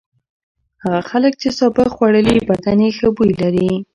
هغه 0.83 1.01
خلک 1.09 1.33
چې 1.41 1.49
سابه 1.59 1.83
خوړلي 1.93 2.35
بدن 2.49 2.79
یې 2.85 2.89
ښه 2.97 3.07
بوی 3.15 3.31
لري. 3.41 3.71